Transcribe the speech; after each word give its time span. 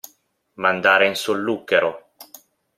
Mandare 0.55 1.05
in 1.05 1.13
solluchero. 1.13 2.13